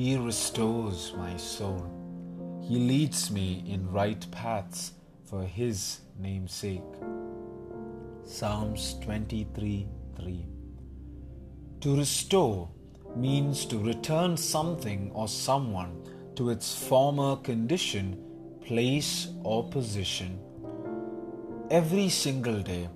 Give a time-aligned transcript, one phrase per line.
[0.00, 1.84] He restores my soul.
[2.66, 4.92] He leads me in right paths
[5.26, 6.94] for His name's sake.
[8.24, 9.86] Psalms 23
[10.16, 10.46] 3.
[11.82, 12.70] To restore
[13.14, 15.92] means to return something or someone
[16.34, 18.16] to its former condition,
[18.62, 20.40] place, or position.
[21.70, 22.88] Every single day,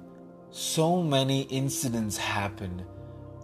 [0.50, 2.82] so many incidents happen,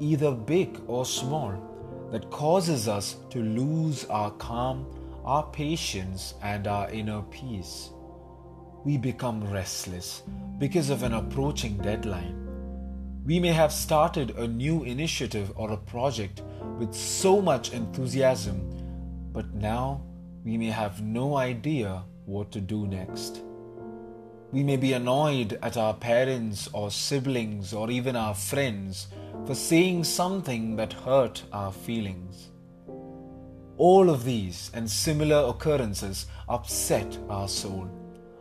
[0.00, 1.69] either big or small,
[2.11, 4.87] that causes us to lose our calm,
[5.25, 7.91] our patience, and our inner peace.
[8.85, 10.23] We become restless
[10.59, 12.36] because of an approaching deadline.
[13.25, 16.43] We may have started a new initiative or a project
[16.79, 18.71] with so much enthusiasm,
[19.33, 20.03] but now
[20.43, 23.43] we may have no idea what to do next.
[24.53, 29.07] We may be annoyed at our parents or siblings or even our friends
[29.46, 32.50] for saying something that hurt our feelings.
[33.77, 37.89] All of these and similar occurrences upset our soul,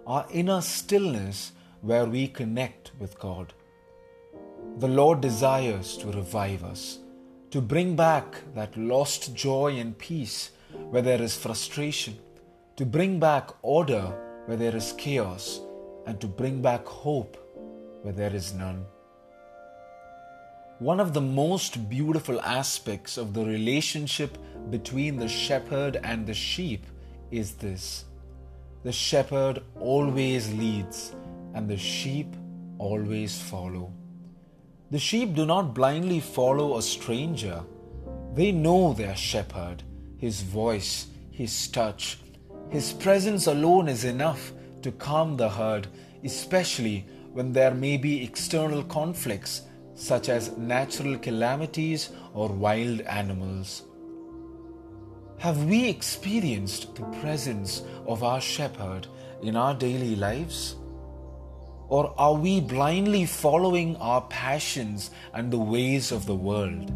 [0.07, 3.53] our inner stillness where we connect with God.
[4.79, 6.97] The Lord desires to revive us,
[7.51, 10.51] to bring back that lost joy and peace
[10.89, 12.17] where there is frustration,
[12.77, 15.61] to bring back order where there is chaos,
[16.05, 17.37] and to bring back hope
[18.01, 18.85] where there is none.
[20.79, 24.37] One of the most beautiful aspects of the relationship
[24.69, 26.85] between the shepherd and the sheep
[27.31, 28.05] is this
[28.83, 31.13] the shepherd always leads,
[31.53, 32.33] and the sheep
[32.77, 33.91] always follow.
[34.89, 37.61] The sheep do not blindly follow a stranger,
[38.35, 39.83] they know their shepherd,
[40.17, 42.19] his voice, his touch.
[42.69, 45.87] His presence alone is enough to calm the herd,
[46.23, 49.63] especially when there may be external conflicts
[49.93, 53.83] such as natural calamities or wild animals.
[55.39, 59.07] Have we experienced the presence of our shepherd
[59.41, 60.75] in our daily lives?
[61.87, 66.91] Or are we blindly following our passions and the ways of the world?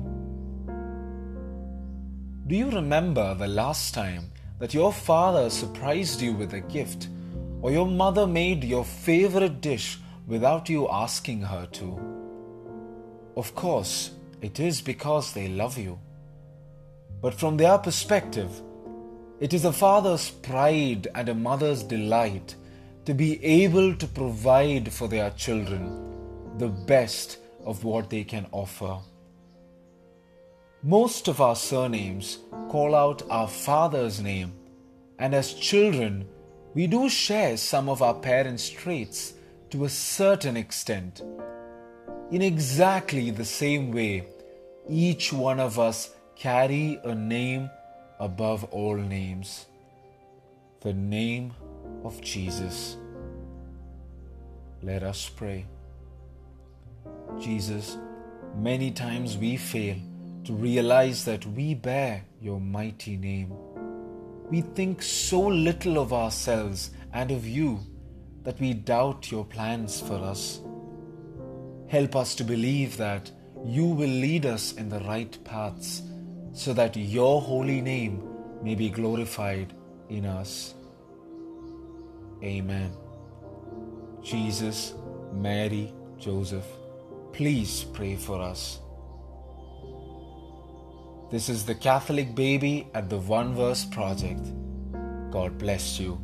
[2.48, 4.30] Do you remember the last time
[4.60, 7.08] that your father surprised you with a gift,
[7.64, 9.98] or your mother made your favorite dish
[10.28, 11.98] without you asking her to?
[13.38, 15.98] Of course, it is because they love you.
[17.22, 18.52] But from their perspective,
[19.40, 22.56] it is a father's pride and a mother's delight
[23.06, 26.12] to be able to provide for their children
[26.58, 28.98] the best of what they can offer.
[30.84, 34.54] Most of our surnames call out our father's name,
[35.18, 36.28] and as children,
[36.74, 39.34] we do share some of our parents' traits
[39.70, 41.22] to a certain extent.
[42.32, 44.26] In exactly the same way,
[44.90, 47.70] each one of us carry a name
[48.20, 49.68] above all names
[50.84, 51.54] the name
[52.04, 52.98] of Jesus.
[54.82, 55.66] Let us pray.
[57.40, 57.98] Jesus,
[58.58, 59.96] many times we fail
[60.44, 63.54] to realize that we bear your mighty name.
[64.50, 67.80] We think so little of ourselves and of you
[68.44, 70.62] that we doubt your plans for us.
[71.88, 73.32] Help us to believe that
[73.66, 76.02] you will lead us in the right paths
[76.52, 78.28] so that your holy name
[78.62, 79.74] may be glorified
[80.10, 80.76] in us.
[82.44, 82.92] Amen.
[84.22, 84.94] Jesus,
[85.34, 86.68] Mary, Joseph,
[87.32, 88.80] please pray for us.
[91.34, 94.54] This is the Catholic Baby at the One Verse Project.
[95.32, 96.22] God bless you.